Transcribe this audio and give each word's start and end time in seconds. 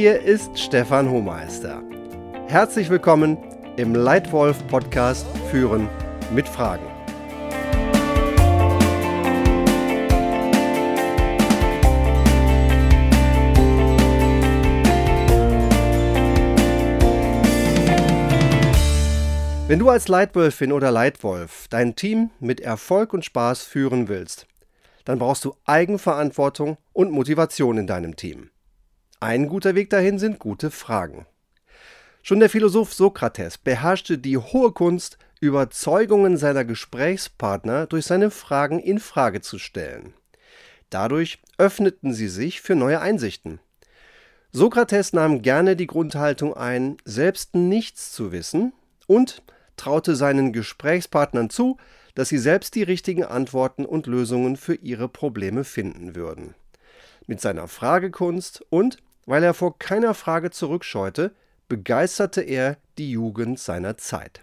Hier 0.00 0.22
ist 0.22 0.56
Stefan 0.56 1.10
Hohmeister. 1.10 1.82
Herzlich 2.46 2.88
willkommen 2.88 3.36
im 3.76 3.96
Leitwolf 3.96 4.64
Podcast 4.68 5.26
Führen 5.50 5.88
mit 6.32 6.46
Fragen. 6.46 6.86
Wenn 19.66 19.80
du 19.80 19.90
als 19.90 20.06
Leitwölfin 20.06 20.70
oder 20.70 20.92
Leitwolf 20.92 21.66
dein 21.70 21.96
Team 21.96 22.30
mit 22.38 22.60
Erfolg 22.60 23.12
und 23.12 23.24
Spaß 23.24 23.64
führen 23.64 24.06
willst, 24.06 24.46
dann 25.04 25.18
brauchst 25.18 25.44
du 25.44 25.56
Eigenverantwortung 25.64 26.76
und 26.92 27.10
Motivation 27.10 27.78
in 27.78 27.88
deinem 27.88 28.14
Team. 28.14 28.50
Ein 29.20 29.48
guter 29.48 29.74
Weg 29.74 29.90
dahin 29.90 30.20
sind 30.20 30.38
gute 30.38 30.70
Fragen. 30.70 31.26
Schon 32.22 32.38
der 32.38 32.48
Philosoph 32.48 32.94
Sokrates 32.94 33.58
beherrschte 33.58 34.16
die 34.16 34.36
hohe 34.38 34.70
Kunst, 34.70 35.18
Überzeugungen 35.40 36.36
seiner 36.36 36.64
Gesprächspartner 36.64 37.88
durch 37.88 38.06
seine 38.06 38.30
Fragen 38.30 38.78
in 38.78 39.00
Frage 39.00 39.40
zu 39.40 39.58
stellen. 39.58 40.14
Dadurch 40.90 41.40
öffneten 41.58 42.12
sie 42.12 42.28
sich 42.28 42.60
für 42.60 42.76
neue 42.76 43.00
Einsichten. 43.00 43.58
Sokrates 44.52 45.12
nahm 45.12 45.42
gerne 45.42 45.74
die 45.74 45.88
Grundhaltung 45.88 46.54
ein, 46.56 46.96
selbst 47.04 47.56
nichts 47.56 48.12
zu 48.12 48.30
wissen 48.30 48.72
und 49.08 49.42
traute 49.76 50.14
seinen 50.14 50.52
Gesprächspartnern 50.52 51.50
zu, 51.50 51.76
dass 52.14 52.28
sie 52.28 52.38
selbst 52.38 52.76
die 52.76 52.84
richtigen 52.84 53.24
Antworten 53.24 53.84
und 53.84 54.06
Lösungen 54.06 54.56
für 54.56 54.74
ihre 54.76 55.08
Probleme 55.08 55.64
finden 55.64 56.14
würden. 56.14 56.54
Mit 57.26 57.40
seiner 57.40 57.66
Fragekunst 57.66 58.64
und 58.70 58.98
weil 59.28 59.42
er 59.42 59.52
vor 59.52 59.78
keiner 59.78 60.14
Frage 60.14 60.50
zurückscheute, 60.50 61.32
begeisterte 61.68 62.40
er 62.40 62.78
die 62.96 63.10
Jugend 63.10 63.60
seiner 63.60 63.98
Zeit. 63.98 64.40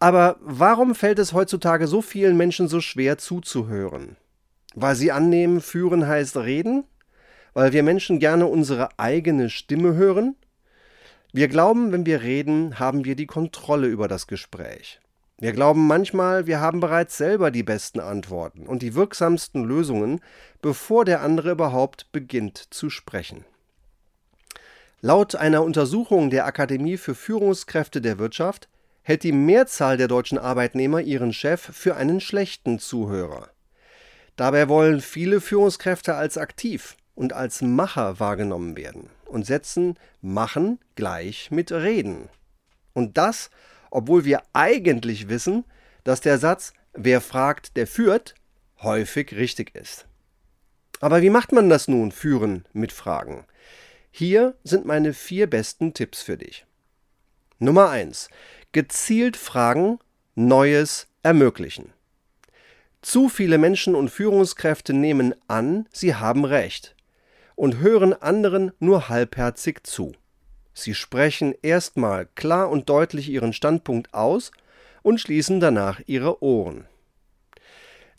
Aber 0.00 0.36
warum 0.40 0.94
fällt 0.94 1.18
es 1.18 1.34
heutzutage 1.34 1.86
so 1.86 2.00
vielen 2.00 2.38
Menschen 2.38 2.68
so 2.68 2.80
schwer 2.80 3.18
zuzuhören? 3.18 4.16
Weil 4.74 4.96
sie 4.96 5.12
annehmen, 5.12 5.60
führen 5.60 6.08
heißt 6.08 6.38
reden? 6.38 6.84
Weil 7.52 7.74
wir 7.74 7.82
Menschen 7.82 8.18
gerne 8.18 8.46
unsere 8.46 8.98
eigene 8.98 9.50
Stimme 9.50 9.94
hören? 9.94 10.36
Wir 11.34 11.48
glauben, 11.48 11.92
wenn 11.92 12.06
wir 12.06 12.22
reden, 12.22 12.78
haben 12.78 13.04
wir 13.04 13.14
die 13.14 13.26
Kontrolle 13.26 13.88
über 13.88 14.08
das 14.08 14.26
Gespräch. 14.26 15.00
Wir 15.38 15.52
glauben 15.52 15.86
manchmal, 15.86 16.46
wir 16.46 16.60
haben 16.60 16.80
bereits 16.80 17.16
selber 17.16 17.50
die 17.50 17.64
besten 17.64 18.00
Antworten 18.00 18.66
und 18.66 18.82
die 18.82 18.94
wirksamsten 18.94 19.64
Lösungen, 19.64 20.20
bevor 20.62 21.04
der 21.04 21.22
andere 21.22 21.50
überhaupt 21.50 22.12
beginnt 22.12 22.58
zu 22.70 22.88
sprechen. 22.88 23.44
Laut 25.00 25.34
einer 25.34 25.62
Untersuchung 25.62 26.30
der 26.30 26.46
Akademie 26.46 26.96
für 26.96 27.14
Führungskräfte 27.14 28.00
der 28.00 28.18
Wirtschaft 28.18 28.68
hält 29.02 29.22
die 29.22 29.32
Mehrzahl 29.32 29.96
der 29.96 30.08
deutschen 30.08 30.38
Arbeitnehmer 30.38 31.02
ihren 31.02 31.32
Chef 31.32 31.60
für 31.60 31.96
einen 31.96 32.20
schlechten 32.20 32.78
Zuhörer. 32.78 33.50
Dabei 34.36 34.68
wollen 34.68 35.00
viele 35.00 35.40
Führungskräfte 35.40 36.14
als 36.14 36.38
aktiv 36.38 36.96
und 37.14 37.32
als 37.32 37.60
Macher 37.60 38.18
wahrgenommen 38.18 38.76
werden 38.76 39.10
und 39.26 39.46
setzen 39.46 39.98
Machen 40.22 40.78
gleich 40.94 41.50
mit 41.50 41.70
Reden. 41.70 42.28
Und 42.94 43.18
das, 43.18 43.50
obwohl 43.94 44.24
wir 44.24 44.42
eigentlich 44.52 45.28
wissen, 45.28 45.64
dass 46.02 46.20
der 46.20 46.38
Satz 46.38 46.74
Wer 46.96 47.20
fragt, 47.20 47.76
der 47.76 47.86
führt 47.86 48.34
häufig 48.82 49.32
richtig 49.32 49.74
ist. 49.74 50.06
Aber 51.00 51.22
wie 51.22 51.30
macht 51.30 51.50
man 51.50 51.68
das 51.68 51.88
nun, 51.88 52.12
führen 52.12 52.64
mit 52.72 52.92
Fragen? 52.92 53.46
Hier 54.12 54.56
sind 54.62 54.84
meine 54.84 55.12
vier 55.12 55.48
besten 55.48 55.92
Tipps 55.92 56.22
für 56.22 56.36
dich. 56.36 56.66
Nummer 57.58 57.90
1. 57.90 58.28
Gezielt 58.70 59.36
Fragen, 59.36 59.98
Neues 60.36 61.08
ermöglichen. 61.22 61.92
Zu 63.02 63.28
viele 63.28 63.58
Menschen 63.58 63.96
und 63.96 64.08
Führungskräfte 64.08 64.92
nehmen 64.92 65.34
an, 65.48 65.88
sie 65.92 66.14
haben 66.14 66.44
Recht 66.44 66.94
und 67.56 67.78
hören 67.78 68.12
anderen 68.12 68.72
nur 68.78 69.08
halbherzig 69.08 69.84
zu. 69.84 70.12
Sie 70.74 70.94
sprechen 70.94 71.54
erstmal 71.62 72.26
klar 72.34 72.68
und 72.68 72.88
deutlich 72.88 73.28
ihren 73.30 73.52
Standpunkt 73.52 74.12
aus 74.12 74.50
und 75.02 75.20
schließen 75.20 75.60
danach 75.60 76.00
ihre 76.06 76.42
Ohren. 76.42 76.86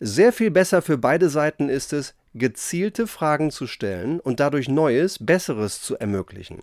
Sehr 0.00 0.32
viel 0.32 0.50
besser 0.50 0.82
für 0.82 0.98
beide 0.98 1.28
Seiten 1.28 1.68
ist 1.68 1.92
es, 1.92 2.14
gezielte 2.34 3.06
Fragen 3.06 3.50
zu 3.50 3.66
stellen 3.66 4.20
und 4.20 4.40
dadurch 4.40 4.68
Neues, 4.68 5.18
Besseres 5.24 5.80
zu 5.80 5.96
ermöglichen. 5.96 6.62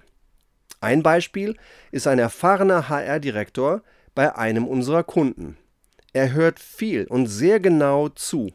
Ein 0.81 1.01
Beispiel 1.01 1.55
ist 1.91 2.07
ein 2.07 2.19
erfahrener 2.19 2.89
HR-Direktor 2.89 3.81
bei 4.13 4.35
einem 4.35 4.67
unserer 4.67 5.03
Kunden. 5.03 5.57
Er 6.11 6.33
hört 6.33 6.59
viel 6.59 7.05
und 7.05 7.27
sehr 7.27 7.59
genau 7.59 8.09
zu 8.09 8.51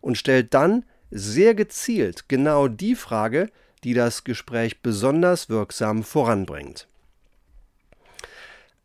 und 0.00 0.18
stellt 0.18 0.54
dann 0.54 0.84
sehr 1.10 1.54
gezielt 1.54 2.28
genau 2.28 2.68
die 2.68 2.94
Frage, 2.94 3.48
die 3.84 3.94
das 3.94 4.24
Gespräch 4.24 4.82
besonders 4.82 5.48
wirksam 5.48 6.02
voranbringt. 6.02 6.86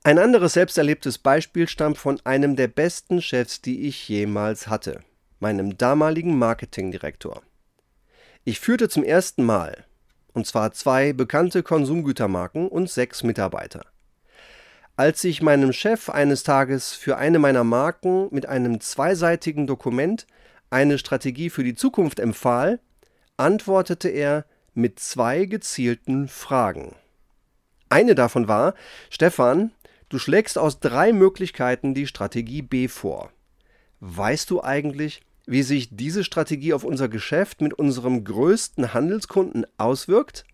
Ein 0.03 0.19
anderes 0.19 0.53
selbsterlebtes 0.53 1.17
Beispiel 1.17 1.67
stammt 1.67 1.97
von 1.97 2.22
einem 2.25 2.56
der 2.56 2.67
besten 2.67 3.22
Chefs, 3.22 3.61
die 3.61 3.88
ich 3.88 4.07
jemals 4.07 4.67
hatte, 4.67 5.01
meinem 5.39 5.78
damaligen 5.78 6.38
Marketingdirektor. 6.38 7.41
Ich 8.44 8.59
führte 8.59 8.88
zum 8.88 9.03
ersten 9.03 9.44
Mal, 9.44 9.85
und 10.34 10.45
zwar 10.45 10.72
zwei 10.73 11.11
bekannte 11.13 11.63
Konsumgütermarken 11.63 12.67
und 12.67 12.89
sechs 12.89 13.23
Mitarbeiter. 13.23 13.85
Als 14.95 15.23
ich 15.23 15.41
meinem 15.41 15.73
Chef 15.73 16.09
eines 16.09 16.44
Tages 16.44 16.94
für 16.94 17.17
eine 17.17 17.39
meiner 17.39 17.63
Marken 17.63 18.28
mit 18.31 18.45
einem 18.45 18.79
zweiseitigen 18.79 19.66
Dokument 19.66 20.28
eine 20.69 20.97
Strategie 21.00 21.50
für 21.50 21.63
die 21.63 21.75
Zukunft 21.75 22.19
empfahl, 22.19 22.79
antwortete 23.38 24.09
er 24.09 24.45
mit 24.75 24.99
zwei 24.99 25.45
gezielten 25.45 26.27
Fragen. 26.27 26.95
Eine 27.89 28.15
davon 28.15 28.47
war, 28.47 28.73
Stefan, 29.09 29.71
du 30.09 30.19
schlägst 30.19 30.57
aus 30.57 30.79
drei 30.79 31.13
Möglichkeiten 31.13 31.93
die 31.93 32.07
Strategie 32.07 32.61
B 32.61 32.87
vor. 32.87 33.31
Weißt 33.99 34.49
du 34.49 34.61
eigentlich, 34.61 35.21
wie 35.45 35.63
sich 35.63 35.95
diese 35.95 36.23
Strategie 36.23 36.73
auf 36.73 36.83
unser 36.83 37.07
Geschäft 37.07 37.61
mit 37.61 37.73
unserem 37.73 38.23
größten 38.23 38.93
Handelskunden 38.93 39.65
auswirkt? 39.77 40.45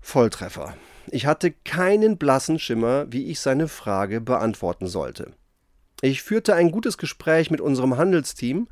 Volltreffer. 0.00 0.76
Ich 1.08 1.26
hatte 1.26 1.50
keinen 1.50 2.18
blassen 2.18 2.58
Schimmer, 2.58 3.06
wie 3.10 3.26
ich 3.26 3.40
seine 3.40 3.68
Frage 3.68 4.20
beantworten 4.20 4.86
sollte. 4.86 5.32
Ich 6.00 6.22
führte 6.22 6.54
ein 6.54 6.70
gutes 6.70 6.98
Gespräch 6.98 7.50
mit 7.50 7.60
unserem 7.60 7.96
Handelsteam 7.96 8.68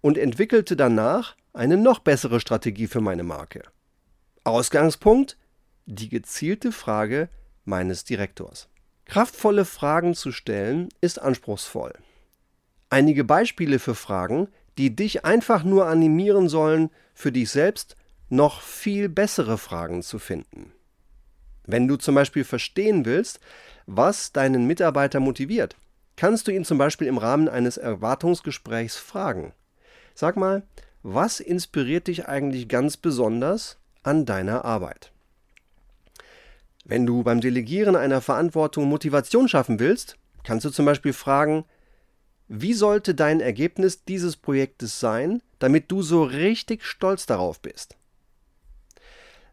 und 0.00 0.18
entwickelte 0.18 0.76
danach 0.76 1.36
eine 1.52 1.76
noch 1.76 2.00
bessere 2.00 2.40
Strategie 2.40 2.86
für 2.86 3.00
meine 3.00 3.22
Marke. 3.22 3.62
Ausgangspunkt 4.44 5.36
die 5.86 6.08
gezielte 6.08 6.72
Frage 6.72 7.28
meines 7.64 8.04
Direktors. 8.04 8.68
Kraftvolle 9.04 9.64
Fragen 9.64 10.14
zu 10.14 10.32
stellen 10.32 10.88
ist 11.00 11.20
anspruchsvoll. 11.20 11.92
Einige 12.90 13.24
Beispiele 13.24 13.78
für 13.78 13.94
Fragen, 13.94 14.48
die 14.78 14.94
dich 14.94 15.24
einfach 15.24 15.64
nur 15.64 15.86
animieren 15.86 16.48
sollen, 16.48 16.90
für 17.14 17.30
dich 17.30 17.50
selbst 17.50 17.96
noch 18.30 18.62
viel 18.62 19.08
bessere 19.08 19.58
Fragen 19.58 20.02
zu 20.02 20.18
finden. 20.18 20.72
Wenn 21.64 21.86
du 21.86 21.96
zum 21.96 22.14
Beispiel 22.14 22.44
verstehen 22.44 23.04
willst, 23.04 23.38
was 23.86 24.32
deinen 24.32 24.66
Mitarbeiter 24.66 25.20
motiviert, 25.20 25.76
kannst 26.16 26.48
du 26.48 26.52
ihn 26.52 26.64
zum 26.64 26.78
Beispiel 26.78 27.06
im 27.06 27.18
Rahmen 27.18 27.48
eines 27.48 27.76
Erwartungsgesprächs 27.76 28.96
fragen. 28.96 29.52
Sag 30.14 30.36
mal, 30.36 30.62
was 31.02 31.40
inspiriert 31.40 32.08
dich 32.08 32.28
eigentlich 32.28 32.68
ganz 32.68 32.96
besonders 32.96 33.78
an 34.02 34.26
deiner 34.26 34.64
Arbeit? 34.64 35.12
Wenn 36.84 37.06
du 37.06 37.22
beim 37.22 37.40
Delegieren 37.40 37.96
einer 37.96 38.20
Verantwortung 38.20 38.86
Motivation 38.86 39.48
schaffen 39.48 39.78
willst, 39.78 40.16
kannst 40.42 40.64
du 40.64 40.70
zum 40.70 40.84
Beispiel 40.84 41.12
fragen, 41.12 41.64
wie 42.48 42.74
sollte 42.74 43.14
dein 43.14 43.40
Ergebnis 43.40 44.04
dieses 44.04 44.36
Projektes 44.36 45.00
sein, 45.00 45.42
damit 45.58 45.90
du 45.90 46.02
so 46.02 46.22
richtig 46.22 46.84
stolz 46.84 47.24
darauf 47.24 47.60
bist? 47.60 47.96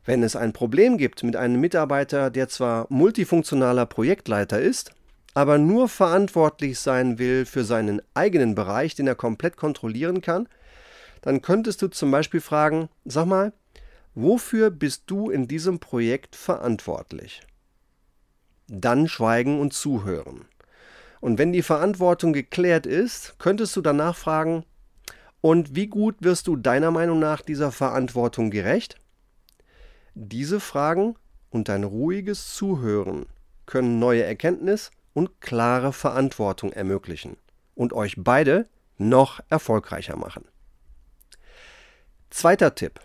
Wenn 0.06 0.24
es 0.24 0.36
ein 0.36 0.54
Problem 0.54 0.98
gibt 0.98 1.24
mit 1.24 1.36
einem 1.36 1.62
Mitarbeiter, 1.62 2.32
der 2.32 2.50
zwar 2.50 2.88
multifunktionaler 2.90 3.86
Projektleiter 3.86 4.60
ist, 4.60 4.92
aber 5.36 5.58
nur 5.60 5.88
verantwortlich 5.88 6.80
sein 6.80 7.20
will 7.20 7.46
für 7.46 7.64
seinen 7.64 8.02
eigenen 8.16 8.56
Bereich, 8.56 8.96
den 8.96 9.08
er 9.08 9.16
komplett 9.16 9.56
kontrollieren 9.56 10.22
kann, 10.22 10.50
dann 11.22 11.42
könntest 11.42 11.82
du 11.82 11.88
zum 11.88 12.10
Beispiel 12.12 12.42
fragen, 12.42 12.90
sag 13.06 13.28
mal, 13.28 13.54
wofür 14.16 14.72
bist 14.72 15.04
du 15.08 15.30
in 15.30 15.48
diesem 15.48 15.80
Projekt 15.80 16.36
verantwortlich? 16.36 17.42
Dann 18.68 19.08
schweigen 19.08 19.60
und 19.60 19.74
zuhören. 19.74 20.46
Und 21.22 21.38
wenn 21.38 21.52
die 21.52 21.64
Verantwortung 21.64 22.34
geklärt 22.34 22.86
ist, 22.86 23.36
könntest 23.40 23.76
du 23.76 23.82
danach 23.82 24.16
fragen, 24.16 24.64
und 25.42 25.76
wie 25.76 25.88
gut 25.88 26.18
wirst 26.20 26.48
du 26.48 26.58
deiner 26.58 26.92
Meinung 26.92 27.20
nach 27.20 27.42
dieser 27.42 27.72
Verantwortung 27.72 28.52
gerecht? 28.52 29.00
Diese 30.14 30.60
Fragen 30.60 31.16
und 31.50 31.70
dein 31.70 31.84
ruhiges 31.84 32.54
Zuhören 32.54 33.26
können 33.66 34.00
neue 34.00 34.24
Erkenntnis 34.24 34.92
und 35.14 35.40
klare 35.40 35.94
Verantwortung 35.94 36.74
ermöglichen 36.74 37.38
und 37.76 37.94
euch 37.94 38.16
beide 38.18 38.68
noch 38.98 39.40
erfolgreicher 39.50 40.18
machen. 40.18 40.46
Zweiter 42.30 42.76
Tipp. 42.76 43.00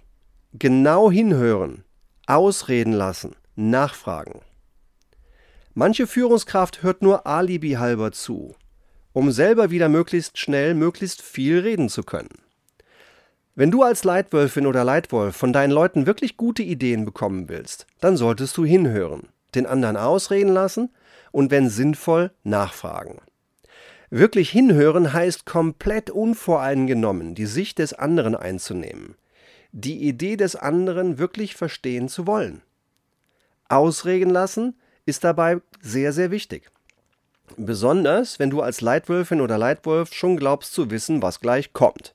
Genau 0.57 1.11
hinhören, 1.11 1.83
ausreden 2.29 2.93
lassen, 2.93 3.35
nachfragen. 3.57 4.41
Manche 5.75 6.07
Führungskraft 6.07 6.85
hört 6.85 7.03
nur 7.03 7.27
Alibi 7.27 7.73
halber 7.73 8.13
zu, 8.13 8.55
um 9.13 9.33
selber 9.33 9.73
wieder 9.73 9.89
möglichst 9.89 10.39
schnell 10.39 10.75
möglichst 10.75 11.23
viel 11.23 11.59
reden 11.59 11.89
zu 11.89 12.05
können. 12.05 12.39
Wenn 13.57 13.73
du 13.73 13.83
als 13.83 14.05
Leitwölfin 14.05 14.69
oder 14.69 14.85
Leitwolf 14.85 15.35
von 15.35 15.53
deinen 15.53 15.73
Leuten 15.73 16.07
wirklich 16.07 16.37
gute 16.37 16.63
Ideen 16.63 17.05
bekommen 17.05 17.49
willst, 17.49 17.89
dann 17.99 18.17
solltest 18.17 18.57
du 18.57 18.65
hinhören, 18.65 19.31
den 19.57 19.67
anderen 19.67 19.97
ausreden 19.97 20.53
lassen 20.53 20.95
und 21.33 21.51
wenn 21.51 21.69
sinnvoll 21.69 22.31
nachfragen. 22.45 23.21
Wirklich 24.09 24.51
hinhören 24.51 25.13
heißt 25.13 25.47
komplett 25.47 26.11
unvoreingenommen 26.11 27.35
die 27.35 27.47
Sicht 27.47 27.81
des 27.81 27.93
anderen 27.93 28.37
einzunehmen, 28.37 29.17
die 29.77 30.07
Idee 30.07 30.37
des 30.37 30.55
anderen 30.55 31.19
wirklich 31.19 31.57
verstehen 31.57 32.09
zu 32.09 32.29
wollen. 32.29 32.63
Ausreden 33.69 34.31
lassen 34.31 34.79
ist 35.05 35.25
dabei 35.25 35.61
sehr, 35.81 36.13
sehr 36.13 36.31
wichtig. 36.31 36.71
Besonders, 37.57 38.39
wenn 38.39 38.51
du 38.51 38.63
als 38.63 38.81
Leitwölfin 38.81 39.41
oder 39.41 39.59
Leitwolf 39.59 40.15
schon 40.15 40.37
glaubst 40.37 40.73
zu 40.73 40.91
wissen, 40.91 41.23
was 41.23 41.41
gleich 41.41 41.73
kommt. 41.73 42.15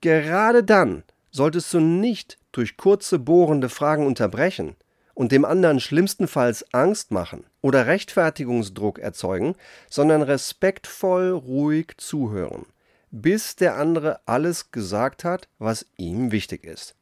Gerade 0.00 0.64
dann 0.64 1.04
solltest 1.30 1.72
du 1.74 1.80
nicht 1.80 2.38
durch 2.50 2.78
kurze 2.78 3.18
bohrende 3.18 3.68
Fragen 3.68 4.06
unterbrechen 4.06 4.74
und 5.12 5.32
dem 5.32 5.44
anderen 5.44 5.80
schlimmstenfalls 5.80 6.64
Angst 6.72 7.10
machen 7.10 7.44
oder 7.60 7.86
Rechtfertigungsdruck 7.86 8.98
erzeugen, 8.98 9.54
sondern 9.90 10.22
respektvoll 10.22 11.30
ruhig 11.30 11.92
zuhören, 11.98 12.64
bis 13.10 13.56
der 13.56 13.76
andere 13.76 14.20
alles 14.26 14.70
gesagt 14.70 15.24
hat, 15.24 15.48
was 15.58 15.86
ihm 15.96 16.32
wichtig 16.32 16.64
ist. 16.64 16.94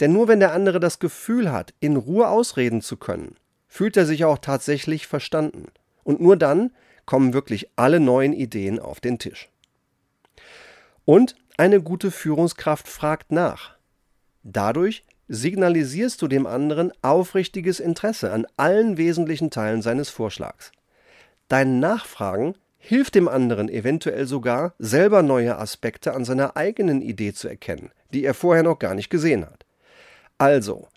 Denn 0.00 0.12
nur 0.12 0.28
wenn 0.28 0.40
der 0.40 0.52
andere 0.52 0.80
das 0.80 0.98
Gefühl 0.98 1.52
hat, 1.52 1.74
in 1.80 1.96
Ruhe 1.96 2.28
ausreden 2.28 2.82
zu 2.82 2.96
können, 2.96 3.36
fühlt 3.66 3.96
er 3.96 4.06
sich 4.06 4.24
auch 4.24 4.38
tatsächlich 4.38 5.06
verstanden. 5.06 5.66
Und 6.02 6.20
nur 6.20 6.36
dann 6.36 6.72
kommen 7.06 7.32
wirklich 7.32 7.70
alle 7.76 8.00
neuen 8.00 8.32
Ideen 8.32 8.78
auf 8.78 9.00
den 9.00 9.18
Tisch. 9.18 9.48
Und 11.04 11.36
eine 11.56 11.80
gute 11.82 12.10
Führungskraft 12.10 12.88
fragt 12.88 13.30
nach. 13.30 13.76
Dadurch 14.42 15.04
signalisierst 15.28 16.20
du 16.20 16.28
dem 16.28 16.46
anderen 16.46 16.92
aufrichtiges 17.02 17.80
Interesse 17.80 18.32
an 18.32 18.46
allen 18.56 18.96
wesentlichen 18.96 19.50
Teilen 19.50 19.82
seines 19.82 20.10
Vorschlags. 20.10 20.72
Dein 21.48 21.78
Nachfragen 21.78 22.54
hilft 22.86 23.14
dem 23.14 23.28
anderen 23.28 23.70
eventuell 23.70 24.26
sogar, 24.26 24.74
selber 24.78 25.22
neue 25.22 25.56
Aspekte 25.56 26.12
an 26.12 26.26
seiner 26.26 26.54
eigenen 26.54 27.00
Idee 27.00 27.32
zu 27.32 27.48
erkennen, 27.48 27.90
die 28.12 28.24
er 28.24 28.34
vorher 28.34 28.62
noch 28.62 28.78
gar 28.78 28.94
nicht 28.94 29.08
gesehen 29.08 29.46
hat. 29.46 29.64
Also, 30.36 30.88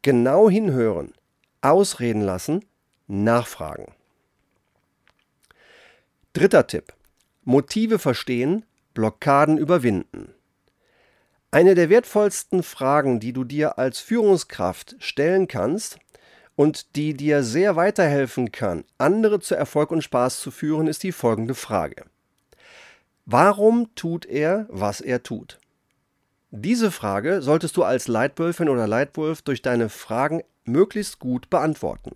genau 0.00 0.48
hinhören, 0.48 1.12
ausreden 1.60 2.22
lassen, 2.22 2.64
nachfragen. 3.08 3.92
Dritter 6.32 6.66
Tipp. 6.66 6.94
Motive 7.42 7.98
verstehen, 7.98 8.64
Blockaden 8.94 9.58
überwinden. 9.58 10.32
Eine 11.50 11.74
der 11.74 11.90
wertvollsten 11.90 12.62
Fragen, 12.62 13.20
die 13.20 13.34
du 13.34 13.44
dir 13.44 13.78
als 13.78 14.00
Führungskraft 14.00 14.96
stellen 14.98 15.46
kannst 15.46 15.98
und 16.56 16.96
die 16.96 17.14
dir 17.14 17.42
sehr 17.42 17.76
weiterhelfen 17.76 18.52
kann, 18.52 18.84
andere 18.98 19.40
zu 19.40 19.54
Erfolg 19.54 19.90
und 19.90 20.02
Spaß 20.02 20.40
zu 20.40 20.50
führen, 20.50 20.86
ist 20.86 21.02
die 21.02 21.12
folgende 21.12 21.54
Frage. 21.54 22.04
Warum 23.26 23.94
tut 23.94 24.26
er, 24.26 24.66
was 24.68 25.00
er 25.00 25.22
tut? 25.22 25.58
Diese 26.50 26.90
Frage 26.90 27.42
solltest 27.42 27.76
du 27.76 27.82
als 27.82 28.06
Leitwölfin 28.06 28.68
oder 28.68 28.86
Leitwolf 28.86 29.42
durch 29.42 29.62
deine 29.62 29.88
Fragen 29.88 30.42
möglichst 30.64 31.18
gut 31.18 31.50
beantworten. 31.50 32.12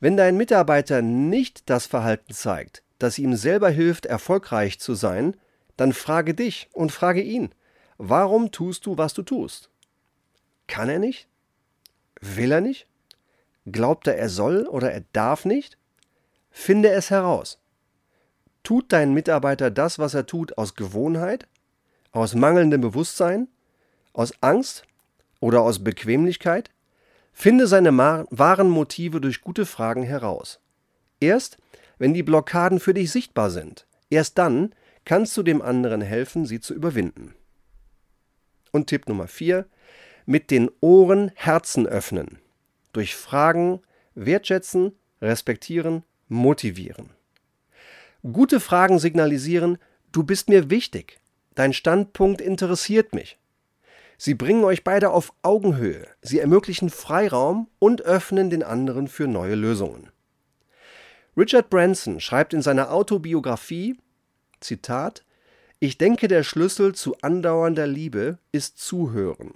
Wenn 0.00 0.16
dein 0.16 0.36
Mitarbeiter 0.36 1.00
nicht 1.00 1.70
das 1.70 1.86
Verhalten 1.86 2.32
zeigt, 2.32 2.82
das 2.98 3.18
ihm 3.18 3.36
selber 3.36 3.70
hilft, 3.70 4.06
erfolgreich 4.06 4.80
zu 4.80 4.94
sein, 4.94 5.36
dann 5.76 5.92
frage 5.92 6.34
dich 6.34 6.68
und 6.72 6.92
frage 6.92 7.22
ihn, 7.22 7.50
Warum 7.98 8.50
tust 8.50 8.84
du, 8.84 8.98
was 8.98 9.14
du 9.14 9.22
tust? 9.22 9.70
Kann 10.66 10.88
er 10.88 10.98
nicht? 10.98 11.28
Will 12.20 12.52
er 12.52 12.60
nicht? 12.60 12.86
Glaubt 13.70 14.06
er, 14.06 14.16
er 14.16 14.28
soll 14.28 14.66
oder 14.66 14.92
er 14.92 15.02
darf 15.12 15.44
nicht? 15.44 15.76
Finde 16.50 16.90
es 16.90 17.10
heraus. 17.10 17.58
Tut 18.62 18.92
dein 18.92 19.12
Mitarbeiter 19.12 19.70
das, 19.70 19.98
was 19.98 20.14
er 20.14 20.26
tut, 20.26 20.56
aus 20.56 20.74
Gewohnheit, 20.74 21.46
aus 22.12 22.34
mangelndem 22.34 22.80
Bewusstsein, 22.80 23.48
aus 24.12 24.32
Angst 24.40 24.84
oder 25.40 25.62
aus 25.62 25.84
Bequemlichkeit? 25.84 26.70
Finde 27.32 27.66
seine 27.66 27.96
wahren 27.96 28.70
Motive 28.70 29.20
durch 29.20 29.42
gute 29.42 29.66
Fragen 29.66 30.02
heraus. 30.02 30.60
Erst, 31.20 31.58
wenn 31.98 32.14
die 32.14 32.22
Blockaden 32.22 32.80
für 32.80 32.94
dich 32.94 33.10
sichtbar 33.10 33.50
sind, 33.50 33.86
erst 34.10 34.38
dann 34.38 34.74
kannst 35.04 35.36
du 35.36 35.42
dem 35.42 35.60
anderen 35.60 36.00
helfen, 36.00 36.46
sie 36.46 36.60
zu 36.60 36.72
überwinden. 36.74 37.34
Und 38.72 38.86
Tipp 38.86 39.08
Nummer 39.08 39.28
4, 39.28 39.66
mit 40.24 40.50
den 40.50 40.70
Ohren 40.80 41.30
Herzen 41.34 41.86
öffnen. 41.86 42.38
Durch 42.96 43.14
Fragen 43.14 43.82
wertschätzen, 44.14 44.92
respektieren, 45.20 46.02
motivieren. 46.28 47.10
Gute 48.22 48.58
Fragen 48.58 48.98
signalisieren, 48.98 49.76
du 50.12 50.24
bist 50.24 50.48
mir 50.48 50.70
wichtig, 50.70 51.20
dein 51.54 51.74
Standpunkt 51.74 52.40
interessiert 52.40 53.14
mich. 53.14 53.38
Sie 54.16 54.32
bringen 54.32 54.64
euch 54.64 54.82
beide 54.82 55.10
auf 55.10 55.34
Augenhöhe, 55.42 56.08
sie 56.22 56.38
ermöglichen 56.38 56.88
Freiraum 56.88 57.68
und 57.78 58.00
öffnen 58.00 58.48
den 58.48 58.62
anderen 58.62 59.08
für 59.08 59.28
neue 59.28 59.56
Lösungen. 59.56 60.08
Richard 61.36 61.68
Branson 61.68 62.18
schreibt 62.18 62.54
in 62.54 62.62
seiner 62.62 62.92
Autobiografie, 62.92 63.98
Zitat, 64.60 65.22
ich 65.80 65.98
denke, 65.98 66.28
der 66.28 66.44
Schlüssel 66.44 66.94
zu 66.94 67.14
andauernder 67.20 67.86
Liebe 67.86 68.38
ist 68.52 68.78
Zuhören. 68.78 69.52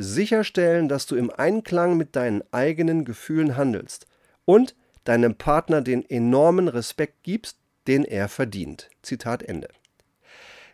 Sicherstellen, 0.00 0.88
dass 0.88 1.06
du 1.06 1.16
im 1.16 1.28
Einklang 1.28 1.96
mit 1.96 2.14
deinen 2.14 2.44
eigenen 2.52 3.04
Gefühlen 3.04 3.56
handelst 3.56 4.06
und 4.44 4.76
deinem 5.02 5.34
Partner 5.34 5.80
den 5.80 6.08
enormen 6.08 6.68
Respekt 6.68 7.24
gibst, 7.24 7.58
den 7.88 8.04
er 8.04 8.28
verdient. 8.28 8.90
Zitat 9.02 9.42
Ende. 9.42 9.66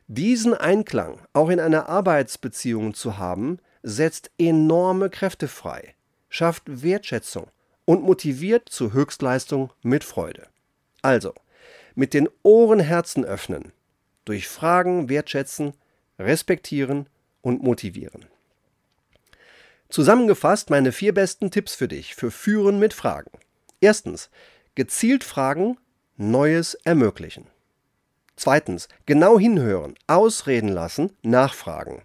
Diesen 0.09 0.52
Einklang 0.52 1.21
auch 1.33 1.49
in 1.49 1.59
einer 1.59 1.88
Arbeitsbeziehung 1.88 2.93
zu 2.93 3.16
haben, 3.16 3.61
setzt 3.83 4.31
enorme 4.37 5.09
Kräfte 5.09 5.49
frei, 5.49 5.95
schafft 6.28 6.83
Wertschätzung 6.83 7.47
und 7.87 8.02
motiviert 8.02 8.69
zur 8.69 8.93
Höchstleistung 8.93 9.71
mit 9.83 10.04
Freude. 10.04 10.49
Also, 11.00 11.33
mit 11.95 12.12
den 12.12 12.28
Ohren 12.43 12.81
Herzen 12.81 13.25
öffnen, 13.25 13.73
durch 14.26 14.49
Fragen 14.49 15.09
wertschätzen, 15.09 15.73
respektieren 16.19 17.09
und 17.40 17.62
motivieren. 17.62 18.26
Zusammengefasst 19.95 20.71
meine 20.71 20.91
vier 20.91 21.15
besten 21.15 21.53
Tipps 21.53 21.77
für 21.77 21.87
dich 21.87 22.17
für 22.17 22.33
Führen 22.33 22.81
mit 22.81 22.93
Fragen. 22.93 23.31
Erstens, 23.79 24.29
gezielt 24.75 25.23
fragen, 25.23 25.79
Neues 26.17 26.75
ermöglichen. 26.83 27.47
Zweitens, 28.35 28.89
genau 29.07 29.39
hinhören, 29.39 29.95
ausreden 30.09 30.71
lassen, 30.71 31.13
nachfragen. 31.23 32.03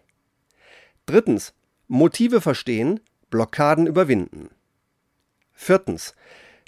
Drittens, 1.08 1.56
Motive 1.88 2.42
verstehen, 2.42 3.00
Blockaden 3.32 3.88
überwinden. 3.88 4.52
Viertens, 5.56 6.14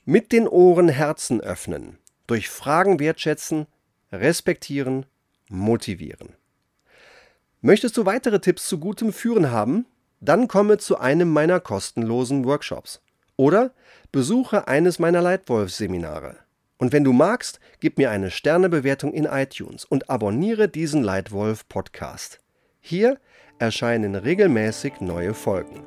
mit 0.06 0.32
den 0.32 0.48
Ohren 0.48 0.90
Herzen 0.90 1.40
öffnen, 1.40 2.00
durch 2.26 2.50
Fragen 2.50 3.00
wertschätzen, 3.00 3.68
respektieren 4.12 5.06
motivieren. 5.50 6.30
Möchtest 7.62 7.96
du 7.98 8.08
weitere 8.08 8.40
Tipps 8.40 8.68
zu 8.68 8.80
gutem 8.80 9.14
Führen 9.14 9.52
haben? 9.52 9.86
Dann 10.22 10.48
komme 10.48 10.78
zu 10.78 11.00
einem 11.00 11.30
meiner 11.30 11.60
kostenlosen 11.60 12.46
Workshops 12.46 13.02
oder 13.38 13.72
besuche 14.12 14.68
eines 14.68 15.00
meiner 15.00 15.22
Leitwolf-Seminare. 15.22 16.38
Und 16.78 16.94
wenn 16.94 17.04
du 17.04 17.12
magst, 17.12 17.60
gib 17.80 17.98
mir 17.98 18.12
eine 18.12 18.30
Sternebewertung 18.30 19.14
in 19.14 19.26
iTunes 19.26 19.84
und 19.84 20.10
abonniere 20.10 20.70
diesen 20.70 21.04
Leitwolf-Podcast. 21.04 22.40
Hier 22.80 23.18
erscheinen 23.58 24.16
regelmäßig 24.16 25.02
neue 25.02 25.34
Folgen. 25.34 25.84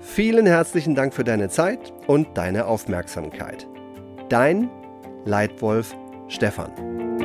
Vielen 0.00 0.46
herzlichen 0.46 0.94
Dank 0.94 1.14
für 1.14 1.24
deine 1.24 1.48
Zeit 1.48 1.94
und 2.06 2.36
deine 2.36 2.66
Aufmerksamkeit. 2.66 3.66
Dein 4.28 4.68
Leitwolf 5.24 5.96
Stefan. 6.28 7.23